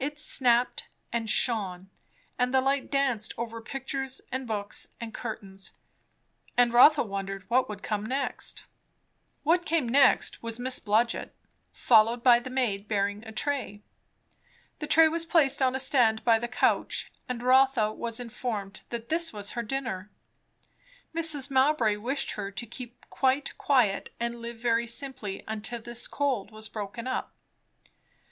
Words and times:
It 0.00 0.18
snapped 0.18 0.88
and 1.12 1.30
shone, 1.30 1.88
and 2.36 2.52
the 2.52 2.60
light 2.60 2.90
danced 2.90 3.32
over 3.38 3.62
pictures 3.62 4.20
and 4.32 4.44
books 4.44 4.88
and 5.00 5.14
curtains; 5.14 5.74
and 6.56 6.72
Rotha 6.72 7.04
wondered 7.04 7.48
what 7.48 7.68
would 7.68 7.80
come 7.80 8.04
next. 8.04 8.64
What 9.44 9.64
came 9.64 9.88
next 9.88 10.42
was 10.42 10.58
Miss 10.58 10.80
Blodgett, 10.80 11.32
followed 11.70 12.24
by 12.24 12.40
the 12.40 12.50
maid 12.50 12.88
bearing 12.88 13.22
a 13.24 13.30
tray. 13.30 13.84
The 14.80 14.88
tray 14.88 15.06
was 15.06 15.24
placed 15.24 15.62
on 15.62 15.76
a 15.76 15.78
stand 15.78 16.24
by 16.24 16.40
the 16.40 16.48
couch, 16.48 17.12
and 17.28 17.40
Rotha 17.44 17.92
was 17.92 18.18
informed 18.18 18.80
that 18.88 19.10
this 19.10 19.32
was 19.32 19.52
her 19.52 19.62
dinner. 19.62 20.10
Mrs. 21.14 21.52
Mowbray 21.52 21.94
wished 21.94 22.32
her 22.32 22.50
to 22.50 22.66
keep 22.66 23.08
quite 23.10 23.56
quiet 23.58 24.12
and 24.18 24.42
live 24.42 24.56
very 24.56 24.88
simply 24.88 25.44
until 25.46 25.80
this 25.80 26.08
cold 26.08 26.50
was 26.50 26.68
broken 26.68 27.06
up. 27.06 27.32